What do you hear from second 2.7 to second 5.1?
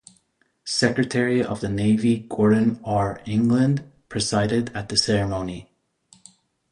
R. England, presided at the